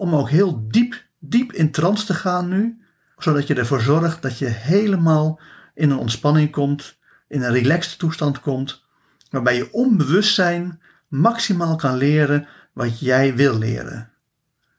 om 0.00 0.14
ook 0.14 0.30
heel 0.30 0.68
diep, 0.68 1.04
diep 1.18 1.52
in 1.52 1.70
trance 1.70 2.06
te 2.06 2.14
gaan 2.14 2.48
nu, 2.48 2.80
zodat 3.18 3.46
je 3.46 3.54
ervoor 3.54 3.80
zorgt 3.80 4.22
dat 4.22 4.38
je 4.38 4.46
helemaal 4.46 5.40
in 5.74 5.90
een 5.90 5.98
ontspanning 5.98 6.50
komt, 6.50 6.98
in 7.28 7.42
een 7.42 7.52
relaxed 7.52 7.98
toestand 7.98 8.40
komt, 8.40 8.84
waarbij 9.30 9.56
je 9.56 9.72
onbewustzijn 9.72 10.80
maximaal 11.08 11.76
kan 11.76 11.96
leren 11.96 12.48
wat 12.72 13.00
jij 13.00 13.34
wil 13.34 13.58
leren. 13.58 14.10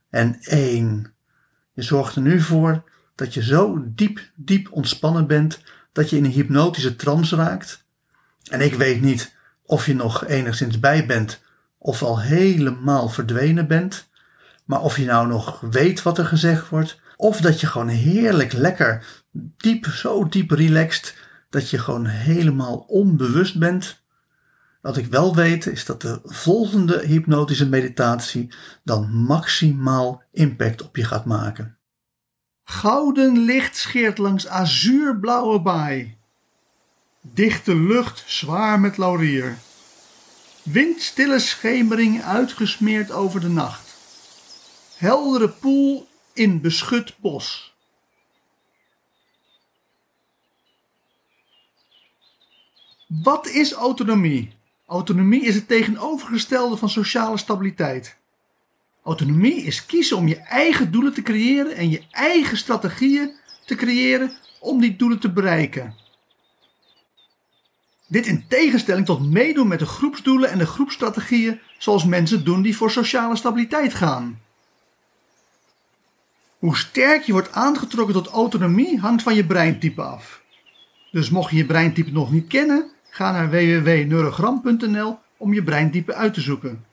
En 0.10 0.38
één, 0.42 1.14
je 1.74 1.82
zorgt 1.82 2.16
er 2.16 2.22
nu 2.22 2.40
voor 2.40 2.84
dat 3.16 3.34
je 3.34 3.44
zo 3.44 3.84
diep, 3.88 4.32
diep 4.36 4.72
ontspannen 4.72 5.28
bent 5.28 5.62
dat 5.92 6.10
je 6.10 6.18
in 6.18 6.26
een 6.26 6.32
hypnotische 6.32 6.96
trance 6.96 7.36
raakt. 7.36 7.86
En 8.50 8.62
ik 8.62 8.74
weet 8.74 9.02
niet 9.02 9.36
of 9.64 9.86
je 9.86 9.96
nog 9.96 10.26
enigszins 10.26 10.80
bij 10.80 11.06
bent 11.06 11.42
of 11.78 12.04
al 12.04 12.22
helemaal 12.22 13.10
verdwenen 13.10 13.68
bent. 13.68 14.10
Maar 14.66 14.82
of 14.82 14.98
je 14.98 15.06
nou 15.06 15.28
nog 15.28 15.60
weet 15.60 16.02
wat 16.02 16.18
er 16.18 16.26
gezegd 16.26 16.70
wordt, 16.70 17.00
of 17.16 17.42
dat 17.42 17.60
je 17.60 17.68
gewoon 17.68 17.88
heerlijk 17.88 18.54
lekker 18.54 19.06
diep, 19.58 19.86
zo 19.86 20.28
diep 20.28 20.52
relaxed, 20.52 21.16
dat 21.50 21.70
je 21.70 21.78
gewoon 21.78 22.06
helemaal 22.06 22.78
onbewust 22.78 23.60
bent. 23.60 24.04
Wat 24.82 24.98
ik 24.98 25.06
wel 25.06 25.36
weet 25.36 25.66
is 25.66 25.86
dat 25.86 26.02
de 26.02 26.20
volgende 26.24 27.06
hypnotische 27.06 27.70
meditatie 27.70 28.54
dan 28.84 29.10
maximaal 29.12 30.24
impact 30.32 30.82
op 30.82 30.96
je 30.96 31.04
gaat 31.04 31.26
maken. 31.26 31.78
Gouden 32.64 33.38
licht 33.38 33.78
scheert 33.78 34.18
langs 34.18 34.48
azuurblauwe 34.48 35.62
baai. 35.62 36.18
Dichte 37.22 37.76
lucht 37.76 38.24
zwaar 38.28 38.80
met 38.80 38.98
laurier. 38.98 39.58
Windstille 40.64 41.40
schemering 41.40 42.24
uitgesmeerd 42.24 43.12
over 43.12 43.40
de 43.40 43.50
nacht 43.50 43.91
heldere 45.02 45.50
poel 45.50 46.08
in 46.34 46.62
beschut 46.62 47.16
bos. 47.20 47.74
Wat 53.08 53.48
is 53.48 53.72
autonomie? 53.72 54.54
Autonomie 54.86 55.42
is 55.42 55.56
het 55.56 55.68
tegenovergestelde 55.68 56.78
van 56.78 56.90
sociale 56.90 57.38
stabiliteit. 57.38 58.18
Autonomie 59.04 59.64
is 59.64 59.86
kiezen 59.86 60.18
om 60.18 60.28
je 60.28 60.38
eigen 60.38 60.92
doelen 60.92 61.14
te 61.14 61.22
creëren 61.22 61.76
en 61.76 61.90
je 61.90 62.04
eigen 62.12 62.58
strategieën 62.58 63.32
te 63.66 63.76
creëren 63.76 64.32
om 64.60 64.82
die 64.82 64.96
doelen 64.96 65.20
te 65.20 65.32
bereiken. 65.32 65.96
Dit 68.08 68.26
in 68.26 68.46
tegenstelling 68.48 69.06
tot 69.06 69.32
meedoen 69.32 69.68
met 69.68 69.80
de 69.80 69.86
groepsdoelen 69.86 70.50
en 70.50 70.58
de 70.58 70.66
groepsstrategieën 70.66 71.60
zoals 71.78 72.06
mensen 72.06 72.44
doen 72.44 72.62
die 72.62 72.78
voor 72.78 72.92
sociale 72.92 73.36
stabiliteit 73.36 73.94
gaan. 73.94 74.42
Hoe 76.62 76.78
sterk 76.78 77.24
je 77.24 77.32
wordt 77.32 77.52
aangetrokken 77.52 78.14
tot 78.14 78.28
autonomie 78.28 79.00
hangt 79.00 79.24
van 79.24 79.36
je 79.36 79.46
breintype 79.46 80.02
af. 80.02 80.42
Dus 81.12 81.30
mocht 81.30 81.52
je 81.52 81.58
je 81.58 81.66
breintype 81.66 82.12
nog 82.12 82.32
niet 82.32 82.48
kennen, 82.48 82.92
ga 83.10 83.32
naar 83.32 83.50
www.neurogram.nl 83.50 85.20
om 85.38 85.54
je 85.54 85.64
breintype 85.64 86.14
uit 86.14 86.34
te 86.34 86.42
zoeken. 86.42 86.86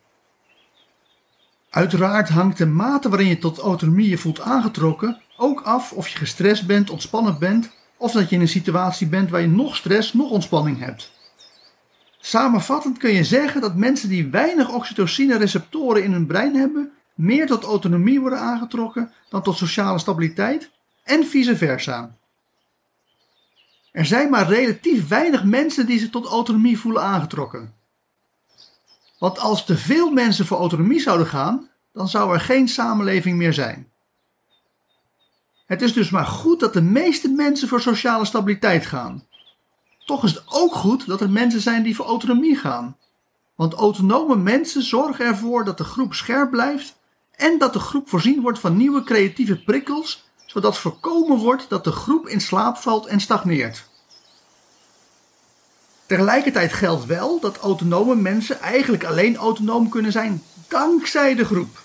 Uiteraard 1.71 2.29
hangt 2.29 2.59
de 2.59 2.67
mate 2.67 3.09
waarin 3.09 3.29
je 3.29 3.39
tot 3.39 3.59
autonomie 3.59 4.09
je 4.09 4.19
voelt 4.19 4.41
aangetrokken 4.41 5.21
ook 5.37 5.61
af 5.61 5.93
of 5.93 6.09
je 6.09 6.19
gestrest 6.19 6.67
bent, 6.67 6.91
ontspannen 6.91 7.39
bent 7.39 7.71
of 7.97 8.13
dat 8.13 8.29
je 8.29 8.35
in 8.35 8.41
een 8.41 8.49
situatie 8.49 9.07
bent 9.07 9.31
waar 9.31 9.41
je 9.41 9.47
nog 9.47 9.77
stress, 9.77 10.13
nog 10.13 10.31
ontspanning 10.31 10.79
hebt. 10.79 11.13
Samenvattend 12.21 12.99
kun 12.99 13.13
je 13.13 13.25
zeggen 13.25 13.61
dat 13.61 13.77
mensen 13.77 14.09
die 14.09 14.29
weinig 14.29 14.73
oxytocine 14.73 15.37
receptoren 15.37 16.05
in 16.05 16.13
hun 16.13 16.27
brein 16.27 16.57
hebben, 16.57 16.93
meer 17.19 17.47
tot 17.47 17.65
autonomie 17.65 18.21
worden 18.21 18.39
aangetrokken 18.39 19.13
dan 19.29 19.43
tot 19.43 19.57
sociale 19.57 19.99
stabiliteit 19.99 20.71
en 21.03 21.27
vice 21.27 21.57
versa. 21.57 22.17
Er 23.93 24.07
zijn 24.07 24.31
maar 24.31 24.49
relatief 24.49 25.09
weinig 25.09 25.45
mensen 25.45 25.87
die 25.87 25.99
zich 25.99 26.11
tot 26.11 26.27
autonomie 26.27 26.79
voelen 26.79 27.03
aangetrokken. 27.03 27.75
Want 29.19 29.39
als 29.39 29.65
te 29.65 29.77
veel 29.77 30.11
mensen 30.11 30.47
voor 30.47 30.59
autonomie 30.59 31.01
zouden 31.01 31.27
gaan, 31.27 31.69
dan 31.93 32.09
zou 32.09 32.35
er 32.35 32.41
geen 32.41 32.69
samenleving 32.69 33.37
meer 33.37 33.53
zijn. 33.53 33.89
Het 35.67 35.83
is 35.83 35.93
dus 35.93 36.11
maar 36.11 36.27
goed 36.27 36.61
dat 36.61 36.73
de 36.73 36.83
meeste 36.83 37.29
mensen 37.29 37.69
voor 37.69 37.81
sociale 37.81 38.25
stabiliteit 38.25 38.87
gaan. 38.87 39.27
Toch 40.05 40.25
is 40.25 40.35
het 40.35 40.43
ook 40.47 40.75
goed 40.75 41.07
dat 41.07 41.21
er 41.21 41.31
mensen 41.31 41.61
zijn 41.61 41.83
die 41.83 41.97
voor 41.97 42.07
autonomie 42.07 42.57
gaan. 42.57 42.97
Want 43.55 43.75
autonome 43.75 44.37
mensen 44.37 44.83
zorgen 44.83 45.27
ervoor 45.27 45.65
dat 45.65 45.79
de 45.79 45.85
groep 45.85 46.15
scherp 46.15 46.51
blijft 46.51 46.98
en 47.39 47.59
dat 47.59 47.73
de 47.73 47.79
groep 47.79 48.09
voorzien 48.09 48.41
wordt 48.41 48.59
van 48.59 48.77
nieuwe 48.77 49.03
creatieve 49.03 49.57
prikkels, 49.57 50.25
zodat 50.47 50.79
voorkomen 50.79 51.39
wordt 51.39 51.69
dat 51.69 51.85
de 51.85 51.93
groep 51.93 52.29
in 52.29 52.41
slaap 52.41 52.77
valt 52.77 53.07
en 53.07 53.21
stagneert. 53.21 53.85
Tegelijkertijd 56.07 56.73
geldt 56.73 57.07
wel 57.07 57.41
dat 57.41 57.59
autonome 57.59 58.15
mensen 58.15 58.61
eigenlijk 58.61 59.05
alleen 59.05 59.37
autonoom 59.37 59.89
kunnen 59.89 60.13
zijn 60.13 60.43
dankzij 60.69 61.35
de 61.35 61.45
groep. 61.45 61.81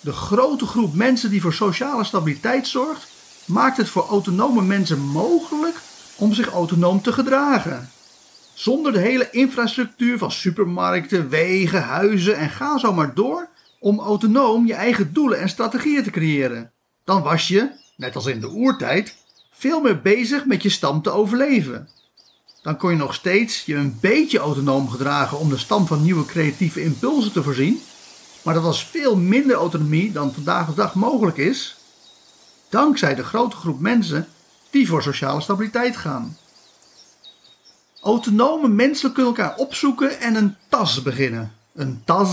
De 0.00 0.12
grote 0.12 0.66
groep 0.66 0.94
mensen 0.94 1.30
die 1.30 1.40
voor 1.40 1.52
sociale 1.52 2.04
stabiliteit 2.04 2.66
zorgt, 2.66 3.08
maakt 3.44 3.76
het 3.76 3.88
voor 3.88 4.06
autonome 4.06 4.62
mensen 4.62 4.98
mogelijk 4.98 5.76
om 6.16 6.32
zich 6.32 6.48
autonoom 6.48 7.02
te 7.02 7.12
gedragen. 7.12 7.90
Zonder 8.54 8.92
de 8.92 8.98
hele 8.98 9.30
infrastructuur 9.30 10.18
van 10.18 10.32
supermarkten, 10.32 11.28
wegen, 11.28 11.82
huizen 11.82 12.36
en 12.36 12.50
ga 12.50 12.78
zo 12.78 12.92
maar 12.92 13.14
door 13.14 13.48
om 13.82 14.00
autonoom 14.00 14.66
je 14.66 14.74
eigen 14.74 15.12
doelen 15.12 15.40
en 15.40 15.48
strategieën 15.48 16.02
te 16.02 16.10
creëren. 16.10 16.72
Dan 17.04 17.22
was 17.22 17.48
je, 17.48 17.70
net 17.96 18.14
als 18.14 18.26
in 18.26 18.40
de 18.40 18.50
oertijd, 18.50 19.16
veel 19.50 19.80
meer 19.80 20.00
bezig 20.00 20.44
met 20.44 20.62
je 20.62 20.68
stam 20.68 21.02
te 21.02 21.10
overleven. 21.10 21.88
Dan 22.62 22.76
kon 22.76 22.90
je 22.90 22.96
nog 22.96 23.14
steeds 23.14 23.64
je 23.64 23.74
een 23.74 23.98
beetje 24.00 24.38
autonoom 24.38 24.88
gedragen 24.88 25.38
om 25.38 25.48
de 25.48 25.56
stam 25.56 25.86
van 25.86 26.02
nieuwe 26.02 26.24
creatieve 26.24 26.82
impulsen 26.82 27.32
te 27.32 27.42
voorzien, 27.42 27.80
maar 28.42 28.54
dat 28.54 28.62
was 28.62 28.84
veel 28.84 29.16
minder 29.16 29.56
autonomie 29.56 30.12
dan 30.12 30.32
vandaag 30.32 30.66
de 30.66 30.74
dag 30.74 30.94
mogelijk 30.94 31.36
is, 31.36 31.76
dankzij 32.68 33.14
de 33.14 33.24
grote 33.24 33.56
groep 33.56 33.80
mensen 33.80 34.28
die 34.70 34.88
voor 34.88 35.02
sociale 35.02 35.40
stabiliteit 35.40 35.96
gaan. 35.96 36.36
Autonome 38.00 38.68
mensen 38.68 39.12
kunnen 39.12 39.36
elkaar 39.36 39.56
opzoeken 39.56 40.20
en 40.20 40.34
een 40.34 40.56
tas 40.68 41.02
beginnen. 41.02 41.52
Een 41.74 42.02
tas 42.04 42.30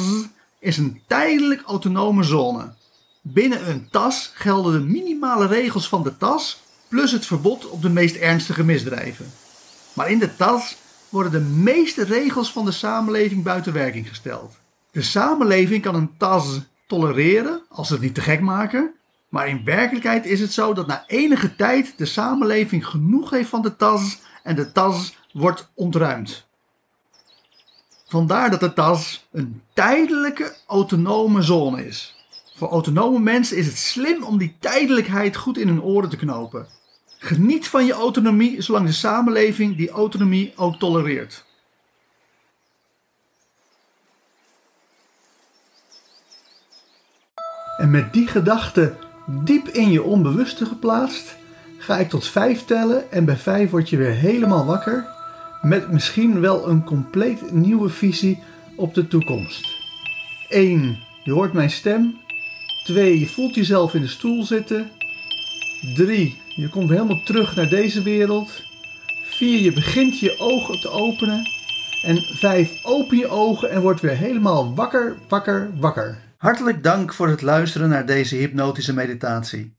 is 0.59 0.77
een 0.77 1.01
tijdelijk 1.07 1.61
autonome 1.65 2.23
zone. 2.23 2.73
Binnen 3.21 3.69
een 3.69 3.89
tas 3.89 4.31
gelden 4.33 4.73
de 4.73 4.79
minimale 4.79 5.47
regels 5.47 5.89
van 5.89 6.03
de 6.03 6.17
tas 6.17 6.61
plus 6.87 7.11
het 7.11 7.25
verbod 7.25 7.69
op 7.69 7.81
de 7.81 7.89
meest 7.89 8.15
ernstige 8.15 8.63
misdrijven. 8.63 9.31
Maar 9.93 10.11
in 10.11 10.19
de 10.19 10.35
tas 10.35 10.77
worden 11.09 11.31
de 11.31 11.39
meeste 11.39 12.03
regels 12.03 12.51
van 12.51 12.65
de 12.65 12.71
samenleving 12.71 13.43
buiten 13.43 13.73
werking 13.73 14.07
gesteld. 14.07 14.57
De 14.91 15.01
samenleving 15.01 15.81
kan 15.81 15.95
een 15.95 16.17
tas 16.17 16.59
tolereren 16.87 17.61
als 17.69 17.87
ze 17.87 17.93
het 17.93 18.01
niet 18.01 18.15
te 18.15 18.21
gek 18.21 18.41
maken, 18.41 18.93
maar 19.29 19.47
in 19.47 19.63
werkelijkheid 19.63 20.25
is 20.25 20.39
het 20.39 20.53
zo 20.53 20.73
dat 20.73 20.87
na 20.87 21.03
enige 21.07 21.55
tijd 21.55 21.93
de 21.97 22.05
samenleving 22.05 22.87
genoeg 22.87 23.29
heeft 23.29 23.49
van 23.49 23.61
de 23.61 23.75
tas 23.75 24.19
en 24.43 24.55
de 24.55 24.71
tas 24.71 25.17
wordt 25.33 25.69
ontruimd. 25.73 26.47
Vandaar 28.09 28.49
dat 28.49 28.59
de 28.59 28.73
tas 28.73 29.27
een 29.31 29.61
tijdelijke 29.73 30.55
autonome 30.67 31.41
zone 31.41 31.85
is. 31.85 32.15
Voor 32.55 32.69
autonome 32.69 33.19
mensen 33.19 33.57
is 33.57 33.65
het 33.65 33.77
slim 33.77 34.23
om 34.23 34.37
die 34.37 34.55
tijdelijkheid 34.59 35.35
goed 35.35 35.57
in 35.57 35.67
hun 35.67 35.81
oren 35.81 36.09
te 36.09 36.17
knopen. 36.17 36.67
Geniet 37.17 37.67
van 37.67 37.85
je 37.85 37.93
autonomie 37.93 38.61
zolang 38.61 38.85
de 38.85 38.91
samenleving 38.91 39.77
die 39.77 39.89
autonomie 39.89 40.53
ook 40.55 40.75
tolereert. 40.75 41.45
En 47.77 47.91
met 47.91 48.13
die 48.13 48.27
gedachte 48.27 48.95
diep 49.25 49.67
in 49.67 49.91
je 49.91 50.03
onbewuste 50.03 50.65
geplaatst, 50.65 51.35
ga 51.77 51.97
ik 51.97 52.09
tot 52.09 52.27
vijf 52.27 52.65
tellen 52.65 53.11
en 53.11 53.25
bij 53.25 53.37
vijf 53.37 53.69
word 53.69 53.89
je 53.89 53.97
weer 53.97 54.13
helemaal 54.13 54.65
wakker 54.65 55.17
met 55.61 55.91
misschien 55.91 56.39
wel 56.39 56.69
een 56.69 56.83
compleet 56.83 57.51
nieuwe 57.51 57.89
visie 57.89 58.43
op 58.75 58.93
de 58.93 59.07
toekomst. 59.07 59.77
1. 60.49 60.97
Je 61.23 61.31
hoort 61.31 61.53
mijn 61.53 61.69
stem. 61.69 62.17
2. 62.83 63.19
Je 63.19 63.27
voelt 63.27 63.55
jezelf 63.55 63.93
in 63.93 64.01
de 64.01 64.07
stoel 64.07 64.43
zitten. 64.43 64.91
3. 65.95 66.37
Je 66.55 66.69
komt 66.69 66.89
helemaal 66.89 67.23
terug 67.23 67.55
naar 67.55 67.69
deze 67.69 68.03
wereld. 68.03 68.63
4. 69.23 69.59
Je 69.59 69.73
begint 69.73 70.19
je 70.19 70.35
ogen 70.39 70.79
te 70.79 70.89
openen. 70.89 71.43
En 72.01 72.21
5. 72.21 72.83
Open 72.83 73.17
je 73.17 73.27
ogen 73.27 73.69
en 73.69 73.81
word 73.81 73.99
weer 74.01 74.17
helemaal 74.17 74.75
wakker, 74.75 75.17
wakker, 75.27 75.71
wakker. 75.79 76.17
Hartelijk 76.37 76.83
dank 76.83 77.13
voor 77.13 77.27
het 77.27 77.41
luisteren 77.41 77.89
naar 77.89 78.05
deze 78.05 78.35
hypnotische 78.35 78.93
meditatie. 78.93 79.78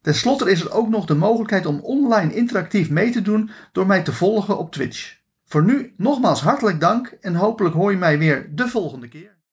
Ten 0.00 0.14
slotte 0.14 0.50
is 0.50 0.60
er 0.60 0.72
ook 0.72 0.88
nog 0.88 1.06
de 1.06 1.14
mogelijkheid 1.14 1.66
om 1.66 1.80
online 1.80 2.34
interactief 2.34 2.90
mee 2.90 3.10
te 3.10 3.22
doen 3.22 3.50
door 3.72 3.86
mij 3.86 4.02
te 4.02 4.12
volgen 4.12 4.58
op 4.58 4.72
Twitch. 4.72 5.16
Voor 5.44 5.64
nu 5.64 5.94
nogmaals 5.96 6.40
hartelijk 6.40 6.80
dank 6.80 7.06
en 7.20 7.34
hopelijk 7.34 7.74
hoor 7.74 7.90
je 7.90 7.96
mij 7.96 8.18
weer 8.18 8.54
de 8.54 8.68
volgende 8.68 9.08
keer. 9.08 9.37